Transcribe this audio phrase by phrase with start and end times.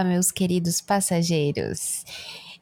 [0.00, 2.06] Olá, meus queridos passageiros.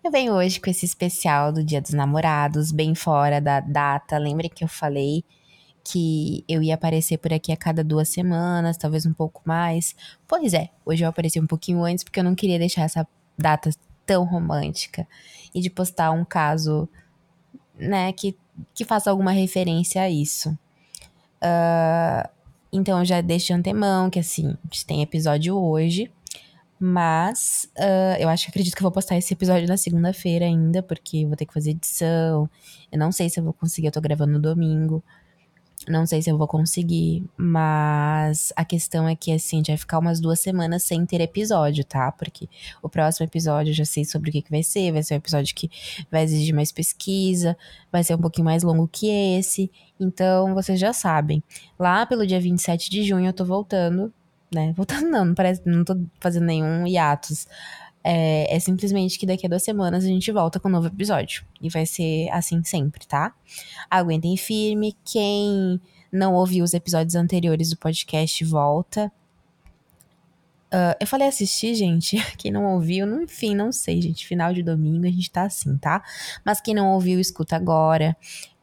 [0.03, 4.19] Eu venho hoje com esse especial do Dia dos Namorados, bem fora da data.
[4.19, 5.23] Lembre que eu falei
[5.85, 9.95] que eu ia aparecer por aqui a cada duas semanas, talvez um pouco mais.
[10.27, 13.07] Pois é, hoje eu apareci um pouquinho antes porque eu não queria deixar essa
[13.39, 13.71] data
[14.05, 15.07] tão romântica
[15.55, 16.89] e de postar um caso,
[17.79, 18.37] né, que,
[18.75, 20.51] que faça alguma referência a isso.
[21.41, 22.29] Uh,
[22.73, 24.57] então já deixo de antemão que assim,
[24.89, 26.11] tem episódio hoje.
[26.81, 30.83] Mas uh, eu acho que acredito que eu vou postar esse episódio na segunda-feira ainda,
[30.83, 32.49] porque vou ter que fazer edição.
[32.91, 35.03] Eu não sei se eu vou conseguir, eu tô gravando no domingo.
[35.89, 39.77] Não sei se eu vou conseguir, mas a questão é que, assim, a gente vai
[39.77, 42.13] ficar umas duas semanas sem ter episódio, tá?
[42.13, 42.49] Porque
[42.83, 44.93] o próximo episódio eu já sei sobre o que, que vai ser.
[44.93, 45.71] Vai ser um episódio que
[46.11, 47.57] vai exigir mais pesquisa,
[47.91, 49.71] vai ser um pouquinho mais longo que esse.
[49.99, 51.43] Então, vocês já sabem.
[51.79, 54.13] Lá pelo dia 27 de junho eu tô voltando
[54.53, 54.73] né?
[54.77, 57.47] Voltando não, não parece, não tô fazendo nenhum hiatus.
[58.03, 61.45] É, é, simplesmente que daqui a duas semanas a gente volta com um novo episódio.
[61.61, 63.35] E vai ser assim sempre, tá?
[63.91, 64.97] Aguentem firme.
[65.05, 69.13] Quem não ouviu os episódios anteriores do podcast, volta.
[70.73, 72.17] Uh, eu falei assistir, gente.
[72.37, 74.27] Quem não ouviu, não, enfim, não sei, gente.
[74.27, 76.03] Final de domingo a gente tá assim, tá?
[76.45, 78.17] Mas quem não ouviu, escuta agora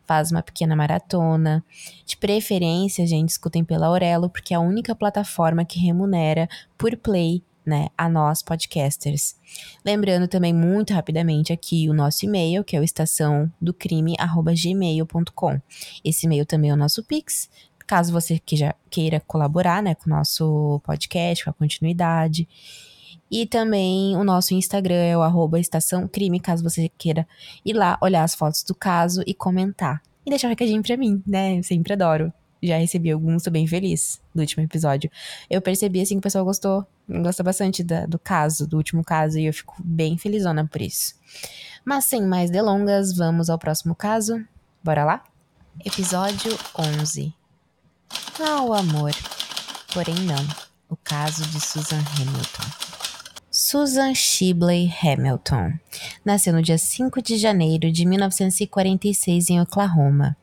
[0.05, 1.63] faz uma pequena maratona.
[2.05, 7.43] De preferência, gente, escutem pela Aurelo, porque é a única plataforma que remunera por play
[7.65, 9.35] né, a nós podcasters.
[9.83, 15.59] Lembrando também muito rapidamente aqui o nosso e-mail, que é o estação do crime@gmail.com.
[16.03, 17.49] Esse e-mail também é o nosso Pix,
[17.87, 22.47] caso você queira, queira colaborar, né, com o nosso podcast, com a continuidade.
[23.29, 27.27] E também o nosso Instagram é o arroba Estação Crime, caso você queira
[27.65, 30.01] ir lá olhar as fotos do caso e comentar.
[30.25, 31.57] E deixar um recadinho pra mim, né?
[31.57, 32.31] Eu sempre adoro.
[32.61, 35.09] Já recebi alguns, tô bem feliz do último episódio.
[35.49, 39.37] Eu percebi, assim, que o pessoal gostou, gostou bastante da, do caso, do último caso,
[39.37, 41.13] e eu fico bem felizona por isso.
[41.83, 44.43] Mas sem mais delongas, vamos ao próximo caso.
[44.83, 45.23] Bora lá?
[45.83, 46.57] Episódio
[46.99, 47.33] 11.
[48.39, 49.11] Ah, o amor.
[49.93, 50.43] Porém, não.
[50.89, 53.14] O caso de Susan Hamilton.
[53.67, 55.73] Susan Shibley Hamilton
[56.23, 60.37] nasceu no dia 5 de janeiro de 1946 em Oklahoma.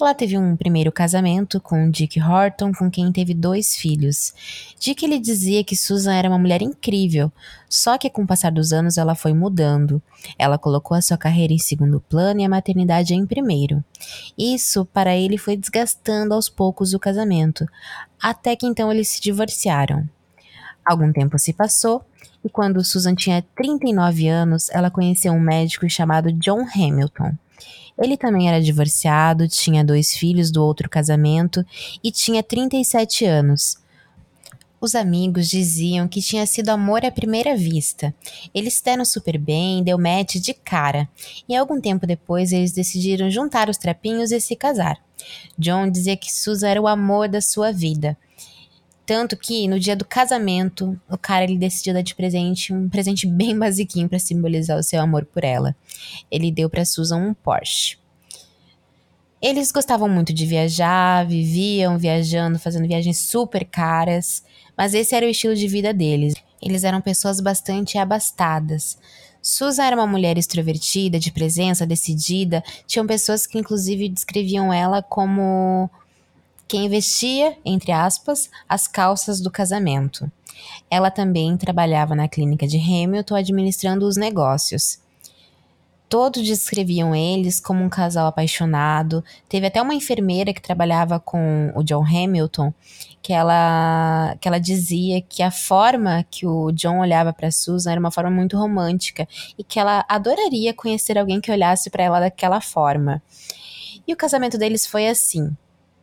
[0.00, 4.34] Ela teve um primeiro casamento com Dick Horton, com quem teve dois filhos.
[4.80, 7.30] Dick ele dizia que Susan era uma mulher incrível,
[7.68, 10.02] só que com o passar dos anos ela foi mudando.
[10.36, 13.84] Ela colocou a sua carreira em segundo plano e a maternidade em primeiro.
[14.36, 17.64] Isso para ele foi desgastando aos poucos o casamento,
[18.20, 20.04] até que então eles se divorciaram.
[20.84, 22.04] Algum tempo se passou
[22.44, 27.32] e quando Susan tinha 39 anos, ela conheceu um médico chamado John Hamilton.
[27.98, 31.64] Ele também era divorciado, tinha dois filhos do outro casamento
[32.02, 33.78] e tinha 37 anos.
[34.80, 38.14] Os amigos diziam que tinha sido amor à primeira vista.
[38.54, 41.06] Eles se deram super bem, deu match de cara.
[41.46, 44.98] E algum tempo depois eles decidiram juntar os trapinhos e se casar.
[45.58, 48.16] John dizia que Susan era o amor da sua vida.
[49.10, 53.26] Tanto que no dia do casamento, o cara ele decidiu dar de presente um presente
[53.26, 55.74] bem basiquinho para simbolizar o seu amor por ela.
[56.30, 57.98] Ele deu para Susan um Porsche.
[59.42, 64.44] Eles gostavam muito de viajar, viviam viajando, fazendo viagens super caras,
[64.78, 66.34] mas esse era o estilo de vida deles.
[66.62, 68.96] Eles eram pessoas bastante abastadas.
[69.42, 72.62] Susan era uma mulher extrovertida, de presença, decidida.
[72.86, 75.90] Tinham pessoas que, inclusive, descreviam ela como
[76.70, 80.30] quem vestia, entre aspas, as calças do casamento.
[80.88, 85.00] Ela também trabalhava na clínica de Hamilton administrando os negócios.
[86.08, 89.24] Todos descreviam eles como um casal apaixonado.
[89.48, 92.72] Teve até uma enfermeira que trabalhava com o John Hamilton,
[93.20, 98.00] que ela, que ela dizia que a forma que o John olhava para Susan era
[98.00, 99.26] uma forma muito romântica
[99.58, 103.20] e que ela adoraria conhecer alguém que olhasse para ela daquela forma.
[104.06, 105.56] E o casamento deles foi assim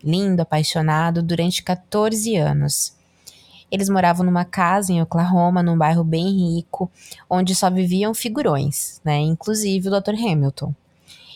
[0.04, 2.96] lindo, apaixonado, durante 14 anos.
[3.70, 6.90] Eles moravam numa casa em Oklahoma, num bairro bem rico,
[7.30, 9.18] onde só viviam figurões, né?
[9.18, 10.14] Inclusive o Dr.
[10.14, 10.74] Hamilton.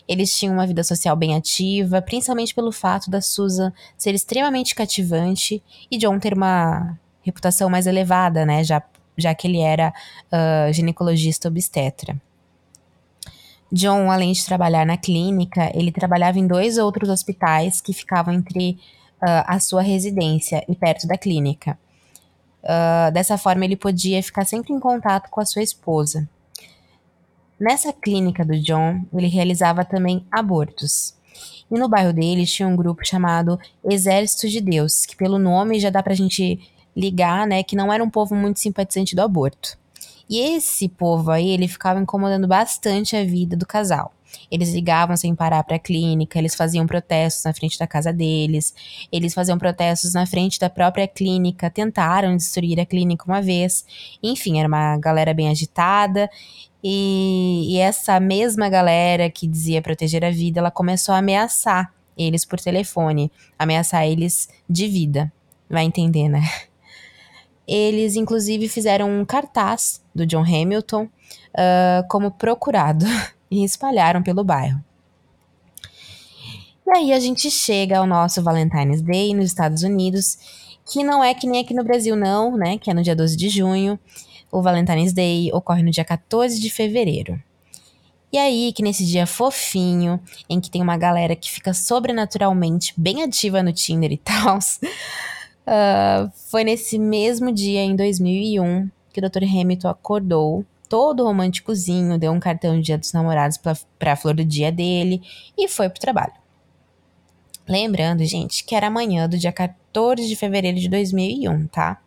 [0.08, 5.62] Eles tinham uma vida social bem ativa, principalmente pelo fato da Susan ser extremamente cativante
[5.90, 8.64] e John ter uma reputação mais elevada, né?
[8.64, 8.82] Já,
[9.16, 9.92] já que ele era
[10.32, 12.20] uh, ginecologista obstetra.
[13.72, 18.72] John, além de trabalhar na clínica, ele trabalhava em dois outros hospitais que ficavam entre
[19.22, 21.78] uh, a sua residência e perto da clínica.
[22.62, 26.28] Uh, dessa forma, ele podia ficar sempre em contato com a sua esposa.
[27.58, 31.14] Nessa clínica do John, ele realizava também abortos.
[31.70, 35.88] E no bairro dele tinha um grupo chamado Exército de Deus, que pelo nome já
[35.88, 36.60] dá pra gente
[36.94, 39.78] ligar, né, que não era um povo muito simpatizante do aborto.
[40.32, 44.14] E esse povo aí, ele ficava incomodando bastante a vida do casal.
[44.50, 48.74] Eles ligavam sem parar para a clínica, eles faziam protestos na frente da casa deles,
[49.12, 53.84] eles faziam protestos na frente da própria clínica, tentaram destruir a clínica uma vez.
[54.22, 56.30] Enfim, era uma galera bem agitada.
[56.82, 62.46] E, e essa mesma galera que dizia proteger a vida, ela começou a ameaçar eles
[62.46, 65.30] por telefone, ameaçar eles de vida.
[65.68, 66.40] Vai entender, né?
[67.66, 73.06] Eles, inclusive, fizeram um cartaz do John Hamilton uh, como procurado
[73.50, 74.82] e espalharam pelo bairro.
[76.86, 80.36] E aí a gente chega ao nosso Valentine's Day nos Estados Unidos,
[80.90, 82.76] que não é que nem aqui no Brasil, não, né?
[82.76, 83.98] Que é no dia 12 de junho.
[84.50, 87.40] O Valentine's Day ocorre no dia 14 de fevereiro.
[88.32, 90.18] E aí, que nesse dia fofinho,
[90.48, 94.58] em que tem uma galera que fica sobrenaturalmente bem ativa no Tinder e tal,
[95.66, 99.44] uh, foi nesse mesmo dia, em 2001, que o Dr.
[99.44, 104.44] Hamilton acordou todo românticozinho, deu um cartão de dia dos namorados pra, pra flor do
[104.44, 105.22] dia dele
[105.56, 106.34] e foi pro trabalho.
[107.66, 111.98] Lembrando, gente, que era amanhã do dia 14 de fevereiro de 2001, tá?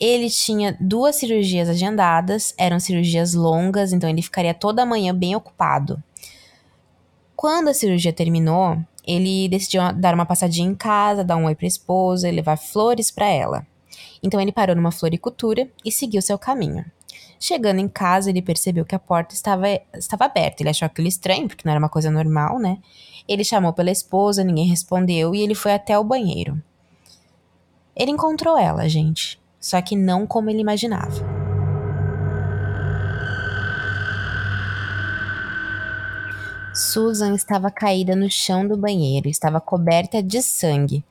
[0.00, 5.34] Ele tinha duas cirurgias agendadas, eram cirurgias longas, então ele ficaria toda a manhã bem
[5.36, 6.02] ocupado.
[7.34, 11.66] Quando a cirurgia terminou, ele decidiu dar uma passadinha em casa, dar um oi pra
[11.66, 13.66] esposa e levar flores para ela.
[14.22, 16.84] Então ele parou numa floricultura e seguiu seu caminho.
[17.38, 20.62] Chegando em casa, ele percebeu que a porta estava, estava aberta.
[20.62, 22.78] Ele achou aquilo estranho, porque não era uma coisa normal, né?
[23.28, 26.60] Ele chamou pela esposa, ninguém respondeu e ele foi até o banheiro.
[27.94, 31.35] Ele encontrou ela, gente, só que não como ele imaginava.
[36.76, 41.02] Susan estava caída no chão do banheiro, estava coberta de sangue.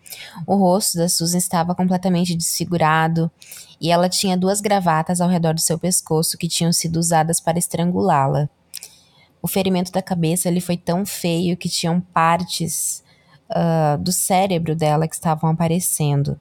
[0.45, 3.31] O rosto da Susan estava completamente desfigurado
[3.81, 7.57] e ela tinha duas gravatas ao redor do seu pescoço que tinham sido usadas para
[7.57, 8.47] estrangulá-la.
[9.41, 13.03] O ferimento da cabeça ele foi tão feio que tinham partes
[13.49, 16.39] uh, do cérebro dela que estavam aparecendo.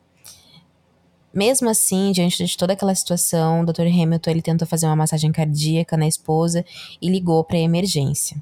[1.32, 3.86] Mesmo assim, diante de toda aquela situação, o Dr.
[3.86, 6.62] Hamilton ele tentou fazer uma massagem cardíaca na esposa
[7.00, 8.36] e ligou para a emergência.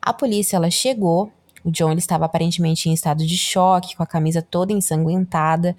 [0.00, 1.32] A polícia ela chegou.
[1.64, 5.76] O John ele estava aparentemente em estado de choque, com a camisa toda ensanguentada.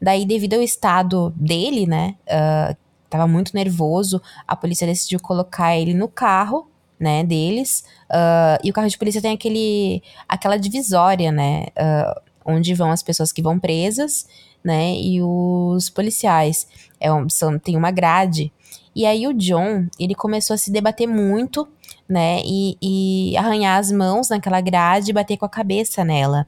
[0.00, 2.76] Daí, devido ao estado dele, né, uh,
[3.08, 6.68] tava muito nervoso, a polícia decidiu colocar ele no carro,
[6.98, 7.84] né, deles.
[8.10, 13.02] Uh, e o carro de polícia tem aquele, aquela divisória, né, uh, onde vão as
[13.02, 14.26] pessoas que vão presas,
[14.62, 16.66] né, e os policiais.
[17.00, 18.52] É, são, tem uma grade.
[18.94, 21.68] E aí o John, ele começou a se debater muito
[22.08, 22.40] né?
[22.44, 26.46] E, e arranhar as mãos naquela grade e bater com a cabeça nela.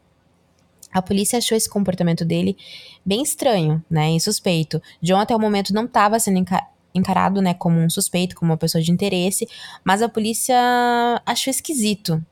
[0.92, 2.56] A polícia achou esse comportamento dele
[3.04, 4.12] bem estranho, né?
[4.12, 4.80] E suspeito.
[5.02, 6.44] John até o momento não estava sendo
[6.94, 9.46] encarado, né, como um suspeito, como uma pessoa de interesse,
[9.84, 10.56] mas a polícia
[11.26, 12.24] achou esquisito.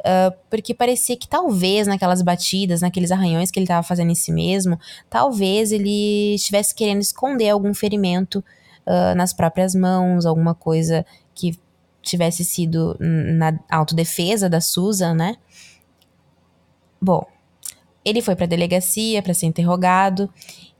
[0.00, 4.32] Uh, porque parecia que talvez naquelas batidas, naqueles arranhões que ele estava fazendo em si
[4.32, 8.44] mesmo, talvez ele estivesse querendo esconder algum ferimento
[8.84, 11.56] uh, nas próprias mãos, alguma coisa que
[12.02, 15.36] tivesse sido na autodefesa da Susan, né?
[17.00, 17.24] Bom,
[18.04, 20.28] ele foi para a delegacia para ser interrogado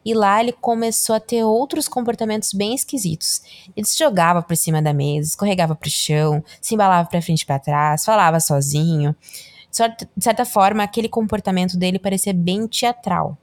[0.05, 3.43] e lá ele começou a ter outros comportamentos bem esquisitos.
[3.77, 7.43] Ele se jogava por cima da mesa, escorregava para o chão, se embalava para frente
[7.43, 9.15] e para trás, falava sozinho.
[10.17, 13.39] De certa forma, aquele comportamento dele parecia bem teatral.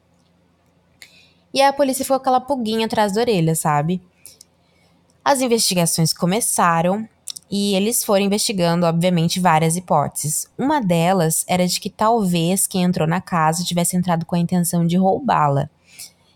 [1.54, 4.02] E a polícia ficou com aquela pulguinha atrás da orelha, sabe?
[5.24, 7.08] As investigações começaram
[7.52, 10.48] e eles foram investigando, obviamente, várias hipóteses.
[10.58, 14.86] Uma delas era de que talvez quem entrou na casa tivesse entrado com a intenção
[14.86, 15.70] de roubá-la.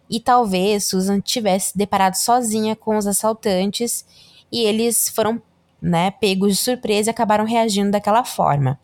[0.09, 4.05] E talvez Susan tivesse deparado sozinha com os assaltantes
[4.51, 5.41] e eles foram,
[5.81, 8.79] né, pegos de surpresa e acabaram reagindo daquela forma.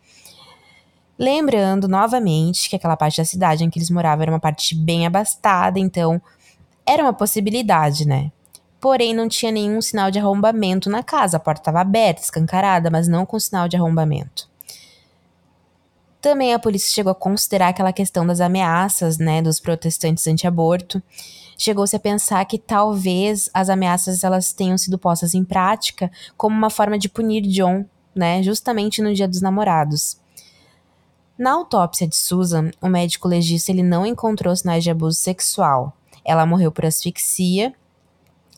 [1.18, 5.06] Lembrando novamente que aquela parte da cidade em que eles moravam era uma parte bem
[5.06, 6.22] abastada, então
[6.86, 8.32] era uma possibilidade, né?
[8.80, 11.36] Porém, não tinha nenhum sinal de arrombamento na casa.
[11.36, 14.48] A porta estava aberta, escancarada, mas não com sinal de arrombamento.
[16.20, 21.02] Também a polícia chegou a considerar aquela questão das ameaças, né, dos protestantes anti-aborto.
[21.56, 26.70] Chegou-se a pensar que talvez as ameaças elas tenham sido postas em prática como uma
[26.70, 30.18] forma de punir John, né, justamente no Dia dos Namorados.
[31.38, 35.96] Na autópsia de Susan, o médico legista ele não encontrou sinais de abuso sexual.
[36.22, 37.74] Ela morreu por asfixia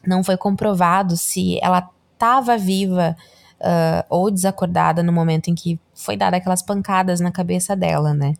[0.06, 3.16] não foi comprovado se ela estava viva
[3.61, 8.35] uh, ou desacordada no momento em que foi dada aquelas pancadas na cabeça dela, né?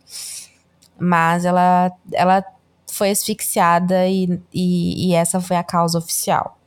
[0.99, 2.45] Mas ela, ela
[2.91, 6.59] foi asfixiada e, e, e essa foi a causa oficial.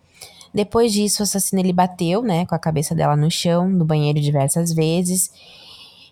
[0.53, 4.21] Depois disso, o assassino ele bateu, né, com a cabeça dela no chão, no banheiro
[4.21, 5.29] diversas vezes.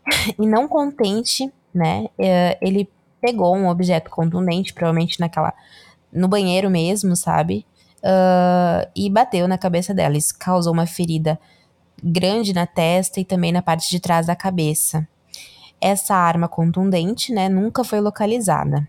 [0.37, 2.89] e não contente, né, eh, ele
[3.21, 5.53] pegou um objeto contundente, provavelmente naquela
[6.11, 7.65] no banheiro mesmo, sabe?
[8.03, 10.17] Uh, e bateu na cabeça dela.
[10.17, 11.39] Isso causou uma ferida
[12.03, 15.07] grande na testa e também na parte de trás da cabeça.
[15.79, 18.87] Essa arma contundente, né, nunca foi localizada.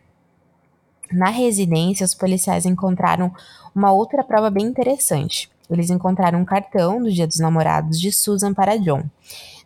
[1.13, 3.33] Na residência, os policiais encontraram
[3.75, 5.51] uma outra prova bem interessante.
[5.71, 9.05] Eles encontraram um cartão do Dia dos Namorados de Susan para John.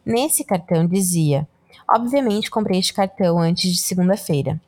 [0.04, 1.48] Nesse cartão dizia:
[1.90, 4.60] Obviamente comprei este cartão antes de segunda-feira.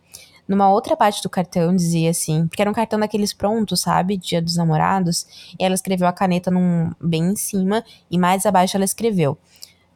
[0.50, 4.16] Numa outra parte do cartão dizia assim, porque era um cartão daqueles prontos, sabe?
[4.16, 5.24] Dia dos namorados.
[5.56, 9.38] E ela escreveu a caneta num, bem em cima e mais abaixo ela escreveu: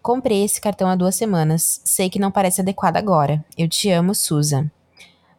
[0.01, 1.81] Comprei esse cartão há duas semanas.
[1.85, 3.45] Sei que não parece adequado agora.
[3.59, 4.71] Eu te amo, Susan.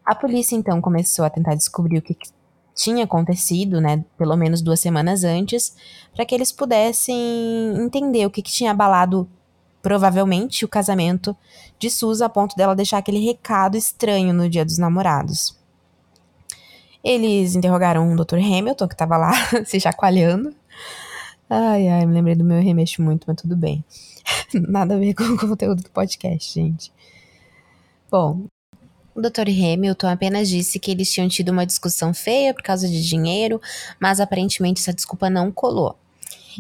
[0.05, 2.17] A polícia então começou a tentar descobrir o que
[2.75, 5.77] tinha acontecido, né, pelo menos duas semanas antes,
[6.13, 7.15] para que eles pudessem
[7.77, 9.29] entender o que, que tinha abalado
[9.85, 11.37] provavelmente o casamento
[11.77, 15.55] de Susan a ponto dela deixar aquele recado estranho no dia dos namorados.
[17.03, 18.37] Eles interrogaram o Dr.
[18.37, 19.31] Hamilton, que estava lá
[19.63, 20.55] se chacoalhando.
[21.47, 23.85] Ai, ai, me lembrei do meu remexo muito, mas tudo bem.
[24.55, 26.91] Nada a ver com o conteúdo do podcast, gente.
[28.09, 28.47] Bom,
[29.13, 29.49] o Dr.
[29.49, 33.61] Hamilton apenas disse que eles tinham tido uma discussão feia por causa de dinheiro,
[33.99, 35.95] mas aparentemente essa desculpa não colou.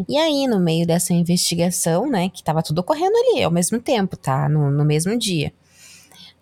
[0.07, 4.17] E aí, no meio dessa investigação, né, que tava tudo ocorrendo ali ao mesmo tempo,
[4.17, 4.49] tá?
[4.49, 5.53] No, no mesmo dia,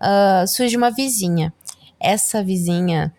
[0.01, 1.53] uh, surge uma vizinha.
[1.99, 3.13] Essa vizinha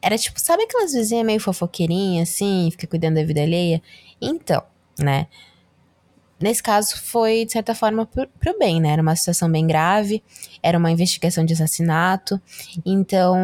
[0.00, 3.82] era tipo, sabe aquelas vizinhas meio fofoqueirinhas, assim, fica cuidando da vida alheia?
[4.20, 4.62] Então,
[4.98, 5.26] né?
[6.38, 8.90] Nesse caso, foi, de certa forma, pro, pro bem, né?
[8.90, 10.22] Era uma situação bem grave,
[10.62, 12.40] era uma investigação de assassinato.
[12.84, 13.36] Então,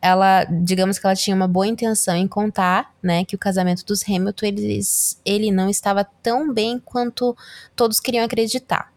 [0.00, 4.02] ela, digamos que ela tinha uma boa intenção em contar, né, que o casamento dos
[4.08, 7.36] Hamilton, eles, ele não estava tão bem quanto
[7.74, 8.92] todos queriam acreditar.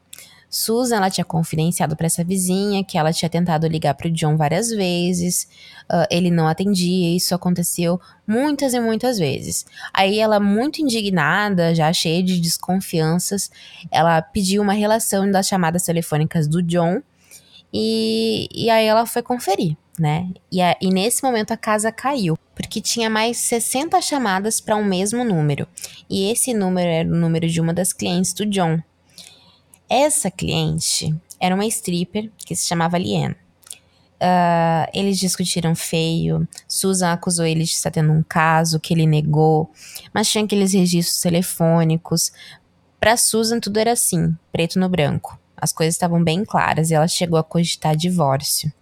[0.51, 4.36] Susan, ela tinha confidenciado para essa vizinha que ela tinha tentado ligar para o John
[4.36, 5.48] várias vezes,
[5.89, 9.65] uh, ele não atendia, isso aconteceu muitas e muitas vezes.
[9.93, 13.50] Aí ela, muito indignada, já cheia de desconfianças,
[13.89, 17.01] ela pediu uma relação das chamadas telefônicas do John
[17.74, 20.30] e, e aí ela foi conferir, né?
[20.51, 24.84] E, a, e nesse momento a casa caiu, porque tinha mais 60 chamadas para um
[24.84, 25.68] mesmo número.
[26.10, 28.80] E esse número era o número de uma das clientes do John.
[29.90, 33.36] Essa cliente era uma stripper que se chamava Liane.
[34.22, 36.48] Uh, eles discutiram feio.
[36.68, 39.72] Susan acusou ele de estar tendo um caso que ele negou,
[40.13, 42.32] mas tinha aqueles registros telefônicos.
[43.00, 45.40] Para Susan, tudo era assim, preto no branco.
[45.62, 48.74] As coisas estavam bem claras e ela chegou a cogitar divórcio.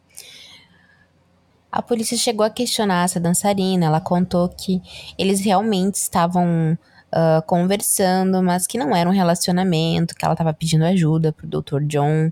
[1.71, 3.86] A polícia chegou a questionar essa dançarina.
[3.86, 4.81] Ela contou que
[5.17, 6.77] eles realmente estavam
[7.13, 11.83] uh, conversando, mas que não era um relacionamento, que ela estava pedindo ajuda pro Dr.
[11.83, 12.31] John.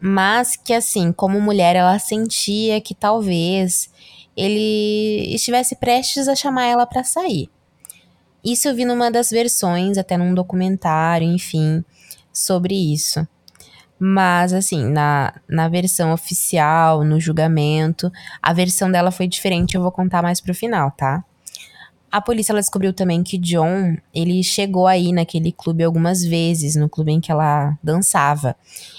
[0.00, 3.90] Mas que, assim, como mulher, ela sentia que talvez
[4.36, 7.48] ele estivesse prestes a chamar ela para sair.
[8.44, 11.84] Isso eu vi numa das versões, até num documentário, enfim,
[12.36, 13.26] sobre isso.
[13.98, 18.12] Mas, assim, na, na versão oficial, no julgamento,
[18.42, 21.24] a versão dela foi diferente, eu vou contar mais pro final, tá?
[22.12, 26.88] A polícia ela descobriu também que John, ele chegou aí naquele clube algumas vezes, no
[26.88, 28.54] clube em que ela dançava,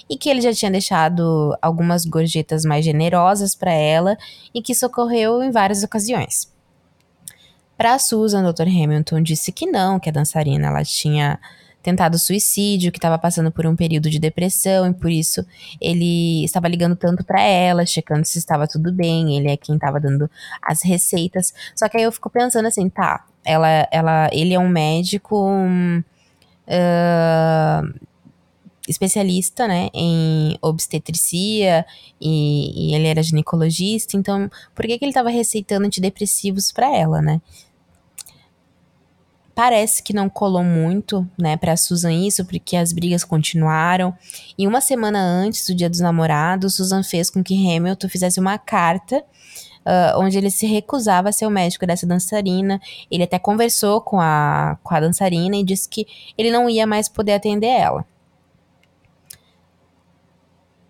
[0.09, 4.17] e que ele já tinha deixado algumas gorjetas mais generosas para ela
[4.53, 6.51] e que socorreu em várias ocasiões.
[7.77, 8.63] Para Susan, Dr.
[8.63, 11.39] Hamilton disse que não, que a dançarina ela tinha
[11.87, 15.45] tentado suicídio, que estava passando por um período de depressão e por isso
[15.79, 19.97] ele estava ligando tanto para ela, checando se estava tudo bem, ele é quem estava
[19.97, 20.29] dando
[20.61, 21.53] as receitas.
[21.73, 25.47] Só que aí eu fico pensando assim, tá, ela, ela, ele é um médico
[26.67, 27.93] uh,
[28.85, 31.85] especialista, né, em obstetricia
[32.19, 37.21] e, e, ele era ginecologista, então por que, que ele estava receitando antidepressivos para ela,
[37.21, 37.41] né?
[39.57, 44.15] Parece que não colou muito, né, pra Susan isso, porque as brigas continuaram.
[44.55, 48.59] E uma semana antes do Dia dos Namorados, Susan fez com que Hamilton fizesse uma
[48.59, 49.25] carta
[49.87, 52.77] Uh, onde ele se recusava a ser o médico dessa dançarina.
[53.09, 56.05] Ele até conversou com a, com a dançarina e disse que
[56.37, 58.05] ele não ia mais poder atender ela.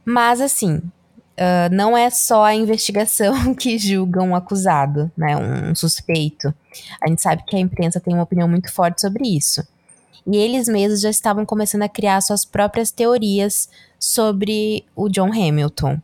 [0.03, 0.81] Mas, assim,
[1.37, 6.53] uh, não é só a investigação que julga um acusado, né, um suspeito.
[7.01, 9.65] A gente sabe que a imprensa tem uma opinião muito forte sobre isso.
[10.25, 16.01] E eles mesmos já estavam começando a criar suas próprias teorias sobre o John Hamilton.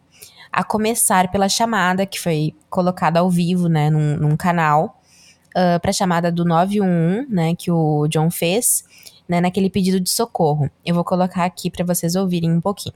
[0.52, 5.02] A começar pela chamada que foi colocada ao vivo, né, num, num canal,
[5.50, 8.86] uh, para a chamada do 911, né, que o John fez,
[9.28, 10.70] né, naquele pedido de socorro.
[10.86, 12.96] Eu vou colocar aqui para vocês ouvirem um pouquinho.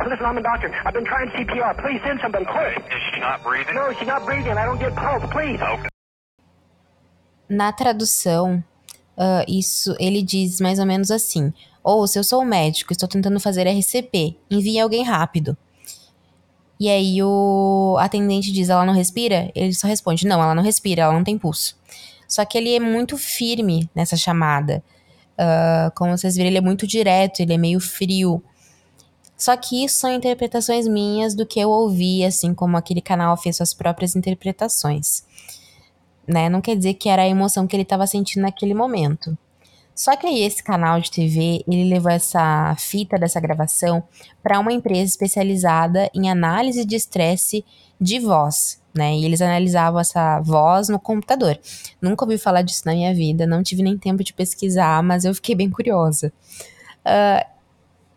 [0.00, 0.70] Oh, listen, I'm a doctor.
[0.84, 1.76] I've been trying CPR.
[1.76, 2.78] Please send somebody quick.
[2.78, 3.74] Is she not breathing?
[3.74, 4.52] No, she's not breathing.
[4.52, 5.26] I don't get pulse.
[5.30, 5.60] Please.
[5.60, 5.88] Okay.
[7.48, 8.62] Na tradução,
[9.16, 11.52] uh, isso ele diz mais ou menos assim:
[11.82, 15.56] ou se eu sou um médico, estou tentando fazer RCP, envie alguém rápido.
[16.78, 19.50] E aí o atendente diz: ela não respira?
[19.54, 21.76] Ele só responde: não, ela não respira, ela não tem pulso.
[22.28, 24.82] Só que ele é muito firme nessa chamada.
[25.32, 28.42] Uh, como vocês viram, ele é muito direto, ele é meio frio.
[29.38, 33.56] Só que isso são interpretações minhas do que eu ouvi, assim como aquele canal fez
[33.56, 35.22] suas próprias interpretações.
[36.26, 36.48] Né?
[36.48, 39.38] Não quer dizer que era a emoção que ele estava sentindo naquele momento.
[39.94, 44.02] Só que aí esse canal de TV, ele levou essa fita dessa gravação
[44.42, 47.64] para uma empresa especializada em análise de estresse
[48.00, 49.16] de voz, né?
[49.16, 51.58] E eles analisavam essa voz no computador.
[52.00, 55.34] Nunca ouvi falar disso na minha vida, não tive nem tempo de pesquisar, mas eu
[55.34, 56.32] fiquei bem curiosa.
[57.04, 57.57] Uh,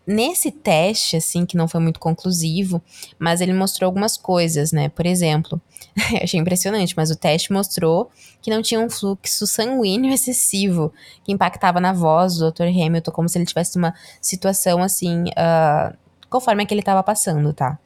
[0.04, 2.82] Nesse teste, assim, que não foi muito conclusivo,
[3.18, 4.88] mas ele mostrou algumas coisas, né?
[4.88, 5.60] Por exemplo,
[6.20, 8.10] achei impressionante, mas o teste mostrou
[8.40, 12.64] que não tinha um fluxo sanguíneo excessivo que impactava na voz do Dr.
[12.64, 15.96] Hamilton, como se ele tivesse uma situação assim, uh,
[16.28, 17.78] conforme a que ele estava passando, tá?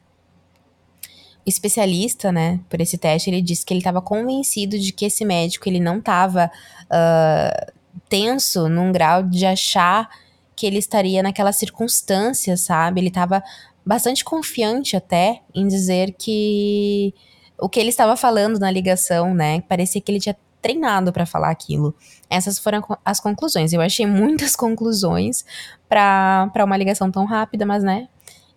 [1.45, 5.23] O especialista, né, por esse teste, ele disse que ele estava convencido de que esse
[5.23, 6.51] médico ele não estava
[6.85, 7.71] uh,
[8.09, 10.09] tenso num grau de achar
[10.57, 12.99] que ele estaria naquela circunstância, sabe?
[12.99, 13.43] Ele estava
[13.85, 17.13] bastante confiante até em dizer que
[17.59, 19.61] o que ele estava falando na ligação, né?
[19.61, 21.95] Parecia que ele tinha treinado para falar aquilo.
[22.27, 23.71] Essas foram as conclusões.
[23.71, 25.45] Eu achei muitas conclusões
[25.87, 28.09] para uma ligação tão rápida, mas né?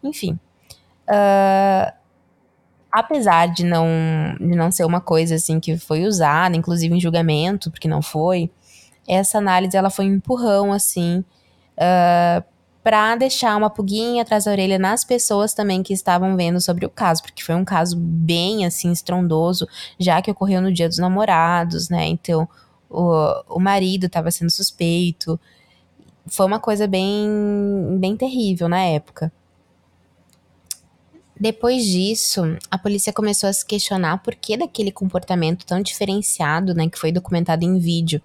[0.02, 0.38] Enfim.
[1.06, 1.92] Uh,
[2.90, 3.86] apesar de não,
[4.40, 8.50] de não ser uma coisa assim que foi usada, inclusive em julgamento, porque não foi,
[9.06, 11.22] essa análise ela foi um empurrão assim
[11.80, 12.44] uh, ah,
[12.82, 16.90] para deixar uma pulguinha atrás da orelha nas pessoas também que estavam vendo sobre o
[16.90, 21.88] caso, porque foi um caso bem assim estrondoso, já que ocorreu no Dia dos Namorados,
[21.90, 22.06] né?
[22.06, 22.48] Então
[22.88, 25.38] o, o marido estava sendo suspeito.
[26.26, 27.28] Foi uma coisa bem,
[27.98, 29.32] bem terrível na época.
[31.40, 36.86] Depois disso, a polícia começou a se questionar por que daquele comportamento tão diferenciado, né,
[36.86, 38.20] que foi documentado em vídeo,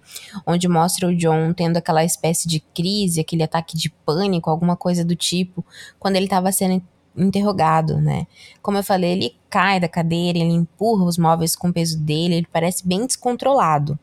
[0.46, 5.02] onde mostra o John tendo aquela espécie de crise, aquele ataque de pânico, alguma coisa
[5.02, 5.64] do tipo,
[5.98, 6.82] quando ele estava sendo
[7.16, 8.26] interrogado, né?
[8.60, 12.34] Como eu falei, ele cai da cadeira, ele empurra os móveis com o peso dele,
[12.34, 13.98] ele parece bem descontrolado.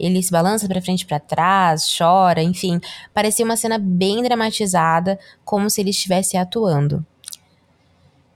[0.00, 2.80] Ele se balança para frente e para trás, chora, enfim,
[3.14, 7.06] parecia uma cena bem dramatizada, como se ele estivesse atuando.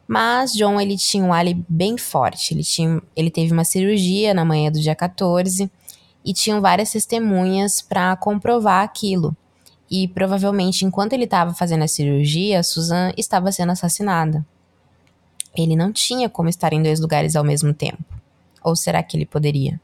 [0.06, 2.54] Mas John ele tinha um álibi bem forte.
[2.54, 5.70] Ele, tinha, ele teve uma cirurgia na manhã do dia 14
[6.24, 9.36] e tinham várias testemunhas para comprovar aquilo.
[9.90, 14.44] E provavelmente, enquanto ele estava fazendo a cirurgia, Susan estava sendo assassinada.
[15.54, 18.04] Ele não tinha como estar em dois lugares ao mesmo tempo.
[18.62, 19.80] Ou será que ele poderia?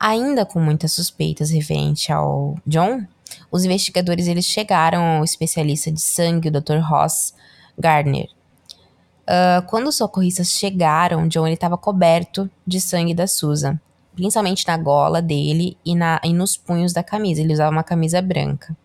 [0.00, 3.06] Ainda com muitas suspeitas referente ao John,
[3.50, 6.78] os investigadores eles chegaram ao especialista de sangue, o Dr.
[6.82, 7.34] Ross
[7.78, 8.28] Gardner,
[9.22, 13.78] Uh, quando os socorristas chegaram, John estava coberto de sangue da Susan,
[14.14, 17.40] principalmente na gola dele e, na, e nos punhos da camisa.
[17.40, 18.76] Ele usava uma camisa branca.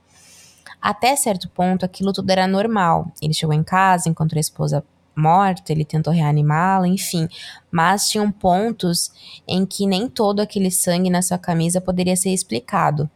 [0.81, 3.11] Até certo ponto, aquilo tudo era normal.
[3.21, 4.83] Ele chegou em casa, encontrou a esposa
[5.15, 7.27] morta, ele tentou reanimá-la, enfim.
[7.71, 9.11] Mas tinham pontos
[9.47, 13.09] em que nem todo aquele sangue na sua camisa poderia ser explicado.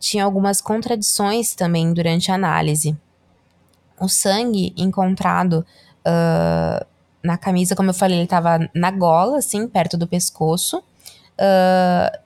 [0.00, 2.96] Tinha algumas contradições também durante a análise.
[4.00, 5.64] O sangue encontrado
[6.06, 6.86] uh,
[7.22, 10.78] na camisa, como eu falei, ele tava na gola, assim, perto do pescoço.
[10.78, 12.18] Uh,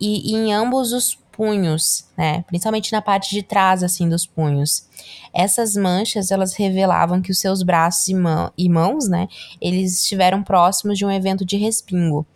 [0.00, 2.42] e, e, em ambos os punhos, né?
[2.46, 4.86] Principalmente na parte de trás, assim, dos punhos.
[5.32, 8.14] Essas manchas, elas revelavam que os seus braços e,
[8.56, 9.28] e mãos, né?
[9.60, 12.26] Eles estiveram próximos de um evento de respingo.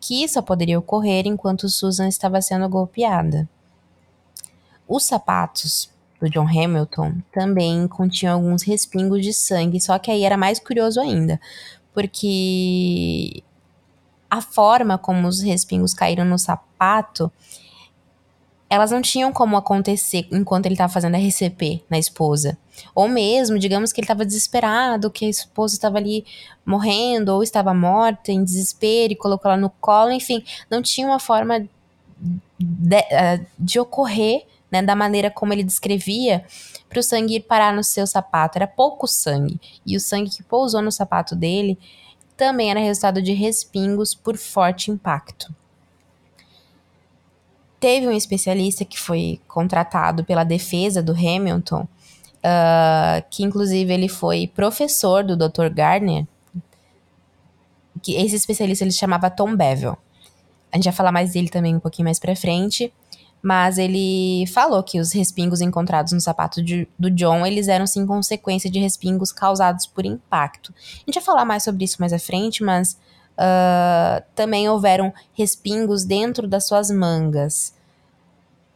[0.00, 3.48] Que só poderia ocorrer enquanto Susan estava sendo golpeada.
[4.88, 5.91] Os sapatos
[6.22, 11.00] do John Hamilton também continha alguns respingos de sangue, só que aí era mais curioso
[11.00, 11.40] ainda,
[11.92, 13.42] porque
[14.30, 17.30] a forma como os respingos caíram no sapato,
[18.70, 22.56] elas não tinham como acontecer enquanto ele estava fazendo a RCP na esposa.
[22.94, 26.24] Ou mesmo, digamos que ele estava desesperado, que a esposa estava ali
[26.64, 31.18] morrendo, ou estava morta em desespero e colocou ela no colo, enfim, não tinha uma
[31.18, 31.68] forma
[32.58, 36.44] de, uh, de ocorrer né, da maneira como ele descrevia,
[36.88, 38.56] para o sangue ir parar no seu sapato.
[38.56, 39.60] Era pouco sangue.
[39.84, 41.78] E o sangue que pousou no sapato dele
[42.36, 45.54] também era resultado de respingos por forte impacto.
[47.78, 54.46] Teve um especialista que foi contratado pela defesa do Hamilton, uh, que inclusive ele foi
[54.46, 55.68] professor do Dr.
[55.68, 56.26] Gardner,
[58.02, 59.98] que esse especialista ele chamava Tom Bevel.
[60.70, 62.92] A gente vai falar mais dele também um pouquinho mais pra frente.
[63.42, 68.06] Mas ele falou que os respingos encontrados no sapato de, do John, eles eram sim
[68.06, 70.72] consequência de respingos causados por impacto.
[70.76, 72.96] A gente vai falar mais sobre isso mais à frente, mas
[73.32, 77.74] uh, também houveram respingos dentro das suas mangas.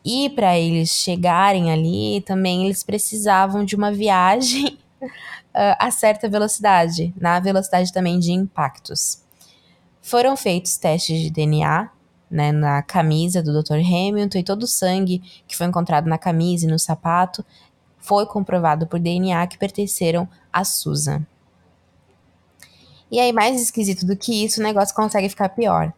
[0.05, 5.09] E para eles chegarem ali, também eles precisavam de uma viagem uh,
[5.79, 9.23] a certa velocidade, na velocidade também de impactos.
[10.03, 11.91] Foram feitos testes de DNA
[12.31, 13.75] né, na camisa do Dr.
[13.75, 17.45] Hamilton e todo o sangue que foi encontrado na camisa e no sapato
[17.99, 21.27] foi comprovado por DNA que pertenceram a Susan.
[23.11, 25.93] E aí, mais esquisito do que isso, o negócio consegue ficar pior.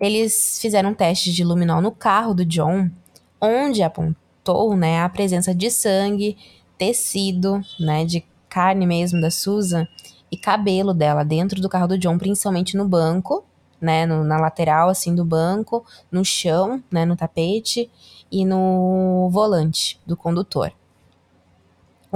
[0.00, 2.90] Eles fizeram um teste de luminol no carro do John,
[3.40, 6.36] onde apontou né, a presença de sangue,
[6.76, 9.86] tecido, né, de carne mesmo da Susan
[10.30, 13.44] e cabelo dela dentro do carro do John, principalmente no banco,
[13.84, 17.90] né, no, na lateral assim do banco, no chão, né, no tapete
[18.32, 20.72] e no volante do condutor.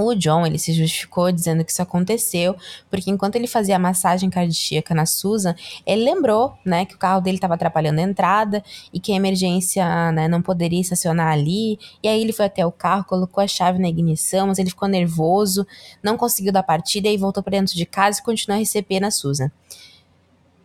[0.01, 2.55] O John, ele se justificou dizendo que isso aconteceu
[2.89, 5.53] porque enquanto ele fazia a massagem cardíaca na Susan,
[5.85, 10.11] ele lembrou, né, que o carro dele estava atrapalhando a entrada e que a emergência,
[10.13, 11.77] né, não poderia estacionar ali.
[12.01, 14.87] E aí ele foi até o carro, colocou a chave na ignição, mas ele ficou
[14.87, 15.67] nervoso,
[16.01, 19.11] não conseguiu dar partida e voltou para dentro de casa e continuou a RCP na
[19.11, 19.51] Susan.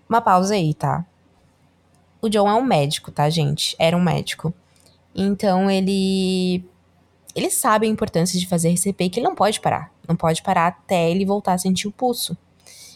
[0.09, 1.05] Uma pausa aí, tá?
[2.21, 3.77] O John é um médico, tá, gente?
[3.79, 4.53] Era um médico.
[5.15, 6.65] Então ele.
[7.35, 9.93] Ele sabe a importância de fazer RCP e que ele não pode parar.
[10.09, 12.37] Não pode parar até ele voltar a sentir o pulso.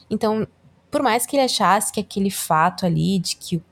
[0.08, 0.46] Então,
[0.90, 3.62] por mais que ele achasse que aquele fato ali de que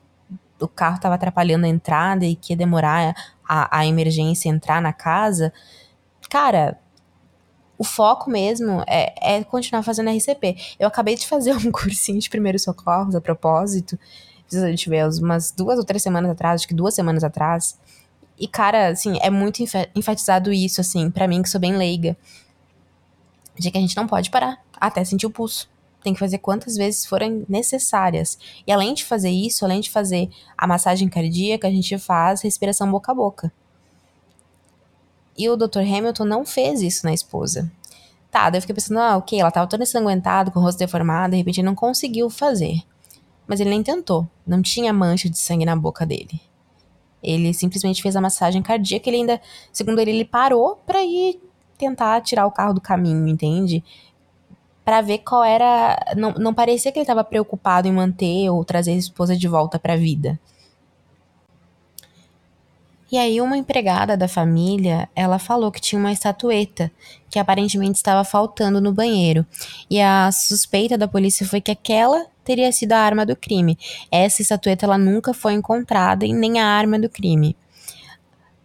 [0.60, 3.14] o carro estava atrapalhando a entrada e que ia demorar
[3.48, 5.52] a, a emergência entrar na casa,
[6.28, 6.78] cara,
[7.78, 10.56] o foco mesmo é, é continuar fazendo RCP.
[10.78, 13.98] Eu acabei de fazer um cursinho de primeiros socorros a propósito.
[14.50, 17.78] Deixa eu ver, umas duas ou três semanas atrás, acho que duas semanas atrás.
[18.38, 19.62] E, cara, assim, é muito
[19.94, 22.16] enfatizado isso, assim, para mim, que sou bem leiga.
[23.58, 25.68] De que a gente não pode parar até sentir o pulso.
[26.02, 28.38] Tem que fazer quantas vezes forem necessárias.
[28.66, 32.90] E além de fazer isso, além de fazer a massagem cardíaca, a gente faz respiração
[32.90, 33.52] boca a boca.
[35.36, 35.80] E o Dr.
[35.80, 37.70] Hamilton não fez isso na esposa.
[38.30, 41.30] Tá, daí eu fiquei pensando, ah, ok, ela tava toda ensanguentada, com o rosto deformado,
[41.30, 42.82] de repente ele não conseguiu fazer.
[43.46, 46.40] Mas ele nem tentou, não tinha mancha de sangue na boca dele.
[47.22, 49.40] Ele simplesmente fez a massagem cardíaca, ele ainda,
[49.72, 51.40] segundo ele, ele parou para ir
[51.78, 53.82] tentar tirar o carro do caminho, entende?
[54.84, 58.92] Para ver qual era, não, não parecia que ele estava preocupado em manter ou trazer
[58.92, 60.38] a esposa de volta para a vida.
[63.10, 66.90] E aí uma empregada da família, ela falou que tinha uma estatueta
[67.30, 69.46] que aparentemente estava faltando no banheiro.
[69.88, 73.78] E a suspeita da polícia foi que aquela teria sido a arma do crime.
[74.10, 77.56] Essa estatueta ela nunca foi encontrada e nem a arma do crime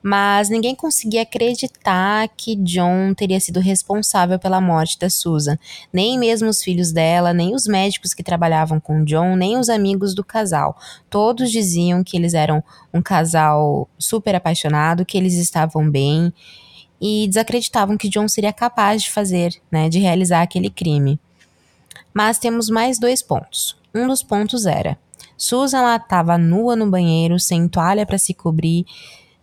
[0.04, 5.58] mas ninguém conseguia acreditar que John teria sido responsável pela morte da Susan.
[5.94, 10.16] Nem mesmo os filhos dela, nem os médicos que trabalhavam com John, nem os amigos
[10.16, 10.78] do casal.
[11.10, 16.34] Todos diziam que eles eram um casal super apaixonado, que eles estavam bem
[17.00, 21.20] e desacreditavam que John seria capaz de fazer, né, de realizar aquele crime.
[22.14, 23.78] Mas temos mais dois pontos.
[23.94, 24.98] Um dos pontos era:
[25.38, 28.86] Susan estava nua no banheiro, sem toalha para se cobrir,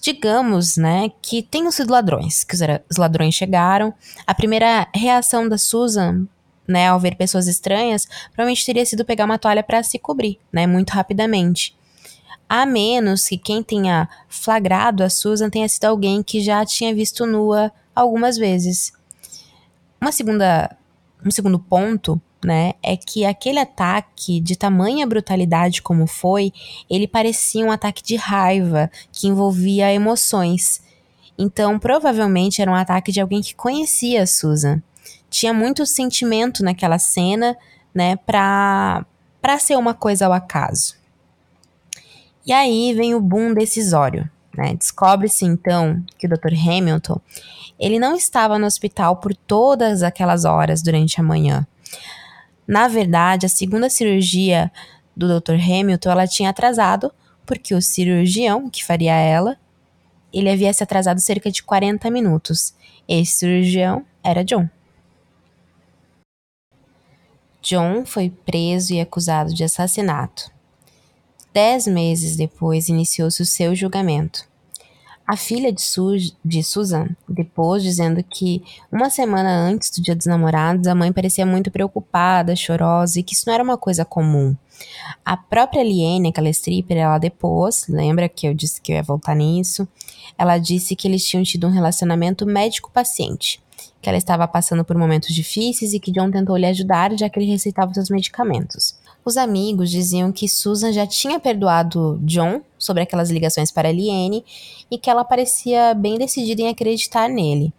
[0.01, 3.93] digamos, né, que tenham sido ladrões, que os ladrões chegaram.
[4.27, 6.27] A primeira reação da Susan,
[6.67, 10.67] né, ao ver pessoas estranhas, provavelmente teria sido pegar uma toalha para se cobrir, né,
[10.67, 11.77] muito rapidamente.
[12.49, 17.27] A menos que quem tenha flagrado a Susan tenha sido alguém que já tinha visto
[17.27, 18.93] nua algumas vezes.
[20.01, 20.75] Uma segunda,
[21.25, 26.53] um segundo ponto né, é que aquele ataque de tamanha brutalidade como foi,
[26.89, 30.81] ele parecia um ataque de raiva que envolvia emoções.
[31.37, 34.83] Então, provavelmente era um ataque de alguém que conhecia a Susan.
[35.31, 37.57] Tinha muito sentimento naquela cena,
[37.95, 39.05] né, pra,
[39.41, 40.97] pra ser uma coisa ao acaso.
[42.47, 44.29] E aí vem o boom decisório.
[44.59, 44.75] Né?
[44.75, 46.53] Descobre-se então que o Dr.
[46.53, 47.21] Hamilton
[47.79, 51.65] ele não estava no hospital por todas aquelas horas durante a manhã.
[52.67, 54.73] Na verdade, a segunda cirurgia
[55.17, 55.55] do Dr.
[55.55, 57.13] Hamilton ela tinha atrasado
[57.47, 59.57] porque o cirurgião que faria ela
[60.33, 62.75] ele havia se atrasado cerca de 40 minutos.
[63.09, 64.69] Esse cirurgião era John.
[67.63, 70.51] John foi preso e acusado de assassinato.
[71.55, 74.48] Dez meses depois iniciou-se o seu julgamento.
[75.29, 80.25] A filha de, Su de Susan depôs dizendo que uma semana antes do Dia dos
[80.25, 84.57] Namorados a mãe parecia muito preocupada, chorosa e que isso não era uma coisa comum.
[85.23, 89.35] A própria Liane, aquela stripper, ela depôs, lembra que eu disse que eu ia voltar
[89.35, 89.87] nisso?
[90.39, 93.61] Ela disse que eles tinham tido um relacionamento médico-paciente,
[94.01, 97.39] que ela estava passando por momentos difíceis e que John tentou lhe ajudar já que
[97.39, 98.99] ele receitava seus medicamentos.
[99.25, 104.45] Os amigos diziam que Susan já tinha perdoado John sobre aquelas ligações para Liane
[104.91, 107.73] e que ela parecia bem decidida em acreditar nele.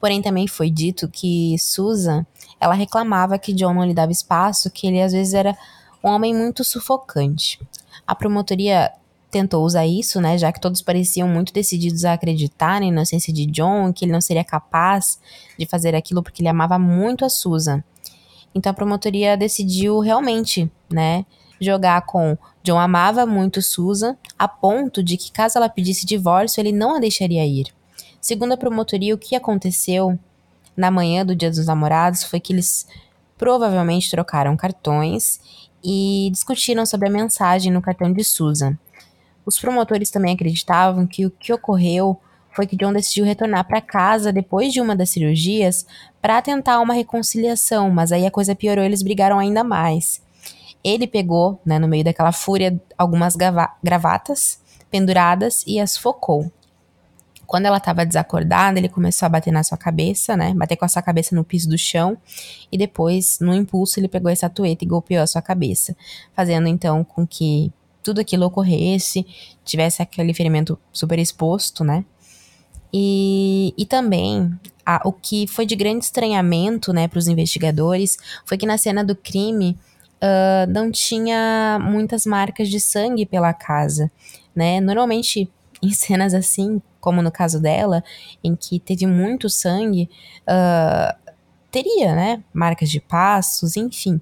[0.00, 2.26] Porém, também foi dito que Susan,
[2.60, 5.56] ela reclamava que John não lhe dava espaço, que ele às vezes era
[6.02, 7.60] um homem muito sufocante.
[8.06, 8.92] A promotoria
[9.30, 13.46] tentou usar isso, né, já que todos pareciam muito decididos a acreditar na inocência de
[13.46, 15.18] John, que ele não seria capaz
[15.58, 17.82] de fazer aquilo porque ele amava muito a Susan.
[18.54, 21.26] Então a promotoria decidiu realmente, né,
[21.60, 26.72] jogar com John amava muito Susan, a ponto de que caso ela pedisse divórcio, ele
[26.72, 27.66] não a deixaria ir.
[28.20, 30.18] Segundo a promotoria, o que aconteceu
[30.76, 32.86] na manhã do Dia dos Namorados foi que eles
[33.38, 35.40] provavelmente trocaram cartões
[35.82, 38.76] e discutiram sobre a mensagem no cartão de Susan.
[39.46, 44.32] Os promotores também acreditavam que o que ocorreu foi que John decidiu retornar para casa
[44.32, 45.86] depois de uma das cirurgias
[46.20, 50.22] para tentar uma reconciliação, mas aí a coisa piorou, eles brigaram ainda mais.
[50.82, 53.36] Ele pegou, né, no meio daquela fúria, algumas
[53.82, 54.58] gravatas
[54.90, 56.50] penduradas e as focou.
[57.46, 60.52] Quando ela estava desacordada, ele começou a bater na sua cabeça, né?
[60.54, 62.16] Bater com a sua cabeça no piso do chão.
[62.72, 65.96] E depois, no impulso, ele pegou essa tueta e golpeou a sua cabeça.
[66.34, 67.72] Fazendo então com que
[68.06, 69.26] tudo aquilo ocorresse,
[69.64, 72.04] tivesse aquele ferimento super exposto, né?
[72.94, 78.56] E, e também a, o que foi de grande estranhamento né, para os investigadores foi
[78.56, 79.76] que na cena do crime
[80.22, 84.08] uh, não tinha muitas marcas de sangue pela casa.
[84.54, 84.80] Né?
[84.80, 85.50] Normalmente,
[85.82, 88.04] em cenas assim, como no caso dela,
[88.42, 90.08] em que teve muito sangue,
[90.42, 91.34] uh,
[91.72, 94.20] teria né, marcas de passos, enfim.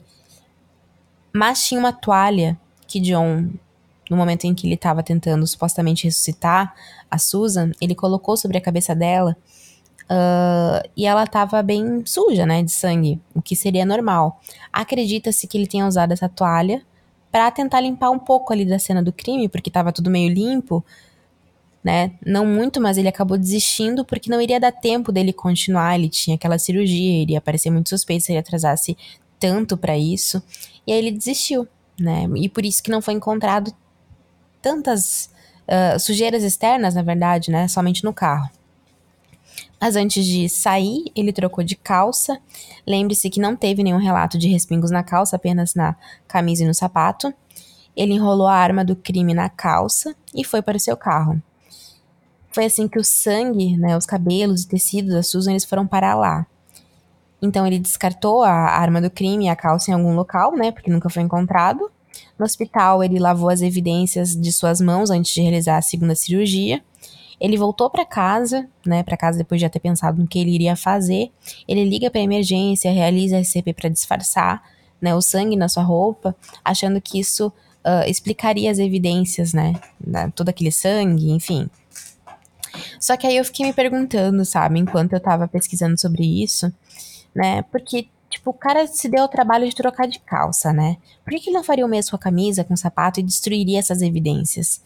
[1.35, 3.51] Mas tinha uma toalha que John
[4.11, 6.75] no momento em que ele estava tentando supostamente ressuscitar
[7.11, 9.37] a Susan, ele colocou sobre a cabeça dela
[10.05, 14.40] uh, e ela estava bem suja, né, de sangue, o que seria normal.
[14.73, 16.83] Acredita-se que ele tenha usado essa toalha
[17.31, 20.85] para tentar limpar um pouco ali da cena do crime, porque estava tudo meio limpo,
[21.83, 22.12] né?
[22.25, 25.97] Não muito, mas ele acabou desistindo porque não iria dar tempo dele continuar.
[25.97, 28.97] Ele tinha aquela cirurgia, iria parecer muito suspeito se ele atrasasse
[29.38, 30.43] tanto para isso.
[30.87, 31.69] E aí ele desistiu,
[32.01, 32.27] né?
[32.37, 33.71] E por isso que não foi encontrado
[34.64, 35.29] tantas
[35.68, 37.68] uh, sujeiras externas, na verdade, né?
[37.68, 38.48] Somente no carro.
[39.79, 42.40] Mas antes de sair, ele trocou de calça.
[42.87, 45.94] Lembre-se que não teve nenhum relato de respingos na calça, apenas na
[46.27, 47.33] camisa e no sapato.
[47.94, 51.40] Ele enrolou a arma do crime na calça e foi para o seu carro.
[52.50, 56.14] Foi assim que o sangue, né, os cabelos e tecidos da Susan eles foram parar
[56.14, 56.46] lá.
[57.42, 60.90] Então ele descartou a arma do crime e a calça em algum local, né, porque
[60.90, 61.90] nunca foi encontrado.
[62.38, 66.83] No hospital, ele lavou as evidências de suas mãos antes de realizar a segunda cirurgia.
[67.40, 70.51] Ele voltou para casa, né, para casa depois de já ter pensado no que ele
[70.51, 71.31] iria fazer.
[71.68, 74.62] Ele liga para emergência, realiza a SCP para disfarçar,
[75.01, 79.75] né, o sangue na sua roupa, achando que isso uh, explicaria as evidências, né,
[80.35, 81.68] todo aquele sangue, enfim.
[82.99, 86.73] Só que aí eu fiquei me perguntando, sabe, enquanto eu tava pesquisando sobre isso,
[87.35, 88.09] né, porque
[88.45, 90.99] Tipo, o cara se deu o trabalho de trocar de calça, né?
[91.25, 93.23] Por que, que ele não faria o mesmo com a camisa, com o sapato e
[93.23, 94.83] destruiria essas evidências?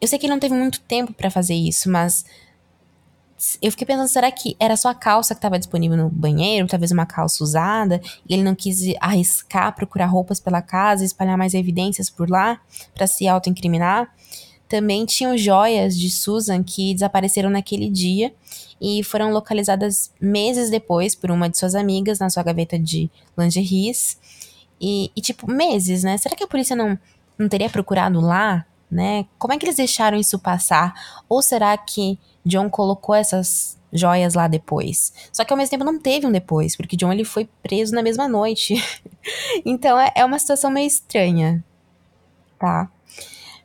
[0.00, 2.24] Eu sei que ele não teve muito tempo para fazer isso, mas
[3.60, 6.92] eu fiquei pensando, será que era só a calça que estava disponível no banheiro, talvez
[6.92, 12.08] uma calça usada, e ele não quis arriscar procurar roupas pela casa, espalhar mais evidências
[12.08, 12.60] por lá
[12.94, 14.14] para se autoincriminar?
[14.72, 18.34] Também tinham joias de Susan que desapareceram naquele dia
[18.80, 24.18] e foram localizadas meses depois por uma de suas amigas na sua gaveta de lingeries.
[24.80, 26.16] E, e tipo, meses, né?
[26.16, 26.98] Será que a polícia não,
[27.36, 29.26] não teria procurado lá, né?
[29.38, 30.94] Como é que eles deixaram isso passar?
[31.28, 35.12] Ou será que John colocou essas joias lá depois?
[35.30, 38.02] Só que ao mesmo tempo não teve um depois, porque John ele foi preso na
[38.02, 38.82] mesma noite.
[39.66, 41.62] então é, é uma situação meio estranha,
[42.58, 42.90] tá?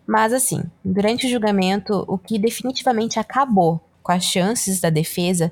[0.07, 5.51] Mas assim, durante o julgamento, o que definitivamente acabou com as chances da defesa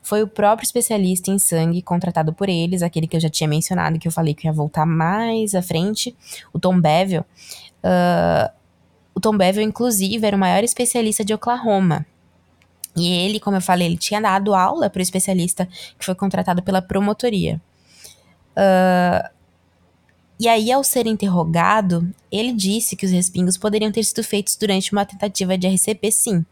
[0.00, 3.98] foi o próprio especialista em sangue contratado por eles, aquele que eu já tinha mencionado,
[3.98, 6.16] que eu falei que ia voltar mais à frente,
[6.52, 7.24] o Tom Bevel.
[7.82, 8.54] Uh,
[9.16, 12.04] O Tom Bevel, inclusive, era o maior especialista de Oklahoma.
[12.94, 15.66] E ele, como eu falei, ele tinha dado aula para o especialista
[15.98, 17.58] que foi contratado pela promotoria.
[18.52, 19.35] Uh,
[20.38, 24.92] e aí, ao ser interrogado, ele disse que os respingos poderiam ter sido feitos durante
[24.92, 26.44] uma tentativa de RCP, sim.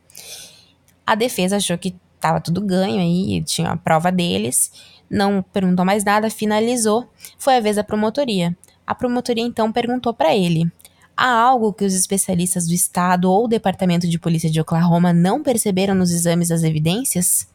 [1.06, 4.72] A defesa achou que estava tudo ganho aí, tinha a prova deles,
[5.10, 7.06] não perguntou mais nada, finalizou.
[7.38, 8.56] Foi a vez da promotoria.
[8.86, 10.70] A promotoria então perguntou para ele:
[11.14, 15.42] há algo que os especialistas do Estado ou o Departamento de Polícia de Oklahoma não
[15.42, 17.46] perceberam nos exames das evidências?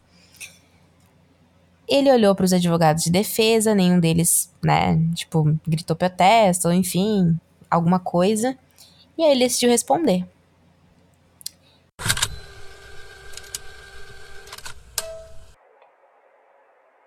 [1.89, 7.35] Ele olhou para os advogados de defesa, nenhum deles, né, tipo, gritou protesto, ou enfim,
[7.69, 8.55] alguma coisa.
[9.17, 10.23] E aí ele decidiu responder.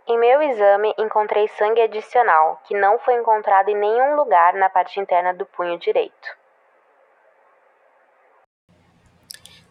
[0.08, 4.98] Em meu exame, encontrei sangue adicional, que não foi encontrado em nenhum lugar na parte
[4.98, 6.42] interna do punho direito.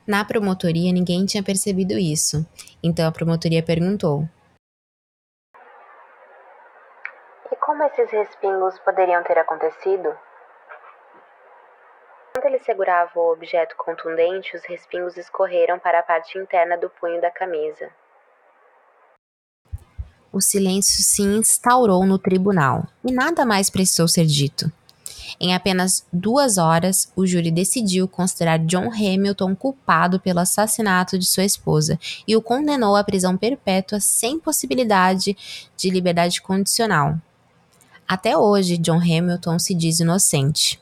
[0.08, 2.46] Na promotoria, ninguém tinha percebido isso,
[2.82, 4.28] então a promotoria perguntou:
[7.72, 10.10] Como esses respingos poderiam ter acontecido?
[12.30, 17.22] Enquanto ele segurava o objeto contundente, os respingos escorreram para a parte interna do punho
[17.22, 17.90] da camisa.
[20.32, 24.72] O silêncio se instaurou no tribunal e nada mais precisou ser dito.
[25.40, 31.44] Em apenas duas horas, o júri decidiu considerar John Hamilton culpado pelo assassinato de sua
[31.44, 35.36] esposa e o condenou à prisão perpétua sem possibilidade
[35.76, 37.20] de liberdade condicional.
[38.12, 40.78] Até hoje, John Hamilton se diz inocente.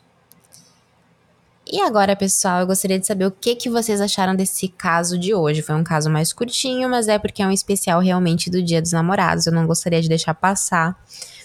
[1.71, 5.31] E agora, pessoal, eu gostaria de saber o que, que vocês acharam desse caso de
[5.31, 5.61] hoje.
[5.61, 8.93] Foi um caso mais curtinho, mas é porque é um especial realmente do Dia dos
[8.93, 9.45] Namorados.
[9.45, 10.99] Eu não gostaria de deixar passar.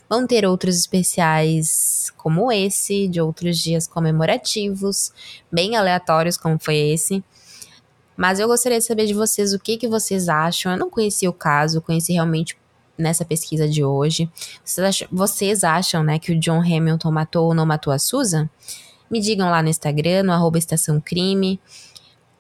[0.08, 5.12] Vão ter outros especiais como esse, de outros dias comemorativos,
[5.52, 7.22] bem aleatórios como foi esse.
[8.16, 10.72] Mas eu gostaria de saber de vocês o que, que vocês acham.
[10.72, 12.56] Eu não conheci o caso, conheci realmente
[12.96, 14.30] nessa pesquisa de hoje.
[14.64, 18.48] Vocês acham, vocês acham, né, que o John Hamilton matou ou não matou a Susan?
[19.10, 21.60] Me digam lá no Instagram, no arroba Estação Crime.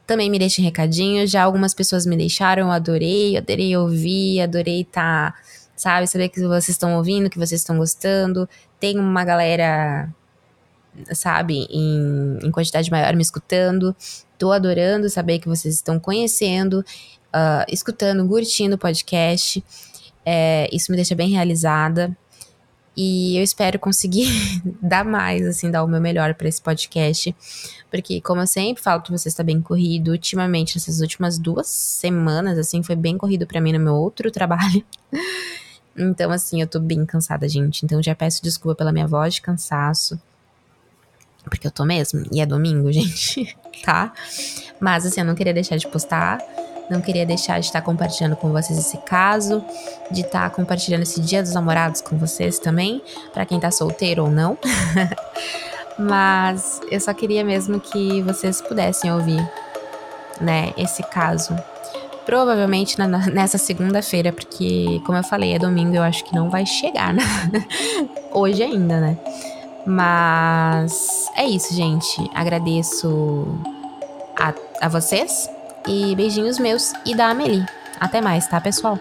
[0.06, 1.26] Também me deixem recadinho.
[1.26, 5.38] Já algumas pessoas me deixaram, eu adorei, adorei ouvir, adorei estar, tá,
[5.76, 8.48] sabe, saber que vocês estão ouvindo, que vocês estão gostando.
[8.78, 10.12] Tem uma galera,
[11.12, 13.94] sabe, em, em quantidade maior me escutando.
[14.38, 16.84] Tô adorando saber que vocês estão conhecendo,
[17.34, 19.64] uh, escutando, curtindo o podcast.
[20.24, 22.16] É, isso me deixa bem realizada.
[22.96, 24.28] E eu espero conseguir
[24.80, 27.34] dar mais, assim, dar o meu melhor para esse podcast.
[27.90, 32.56] Porque, como eu sempre falo que você está bem corrido, ultimamente, essas últimas duas semanas,
[32.58, 34.84] assim, foi bem corrido para mim no meu outro trabalho.
[35.96, 37.84] Então, assim, eu tô bem cansada, gente.
[37.84, 40.20] Então, já peço desculpa pela minha voz de cansaço.
[41.44, 42.24] Porque eu tô mesmo.
[42.32, 43.56] E é domingo, gente.
[43.84, 44.12] tá?
[44.80, 46.38] Mas, assim, eu não queria deixar de postar.
[46.88, 49.64] Não queria deixar de estar compartilhando com vocês esse caso,
[50.10, 54.30] de estar compartilhando esse Dia dos Namorados com vocês também, para quem tá solteiro ou
[54.30, 54.58] não.
[55.98, 59.48] Mas eu só queria mesmo que vocês pudessem ouvir,
[60.40, 61.56] né, esse caso.
[62.26, 66.66] Provavelmente na, nessa segunda-feira, porque, como eu falei, é domingo, eu acho que não vai
[66.66, 67.22] chegar, né?
[68.32, 69.18] Hoje ainda, né?
[69.86, 72.30] Mas é isso, gente.
[72.34, 73.46] Agradeço
[74.36, 75.48] a, a vocês
[75.86, 77.64] e beijinhos meus e da Amelie.
[78.00, 78.98] Até mais, tá, pessoal?